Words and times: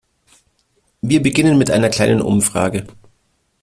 Wir 1.01 1.21
beginnen 1.21 1.59
mit 1.59 1.69
einer 1.69 1.89
kleinen 1.89 2.23
Umfrage. 2.23 2.87